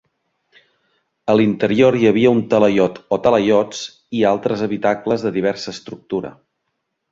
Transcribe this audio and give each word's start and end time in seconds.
A 1.33 1.35
l'interior 1.39 1.97
hi 1.99 2.07
havia 2.13 2.31
un 2.37 2.41
talaiot 2.55 2.97
o 3.17 3.21
talaiots 3.27 3.83
i 4.21 4.25
altres 4.33 4.67
habitacles 4.69 5.29
de 5.29 5.35
diversa 5.39 5.77
estructura. 5.79 6.35